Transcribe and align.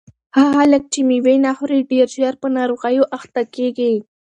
هغه 0.37 0.51
خلک 0.59 0.83
چې 0.93 0.99
مېوې 1.09 1.35
نه 1.45 1.51
خوري 1.57 1.79
ډېر 1.91 2.07
ژر 2.17 2.33
په 2.41 2.47
ناروغیو 2.57 3.09
اخته 3.17 3.41
کیږي. 3.55 3.93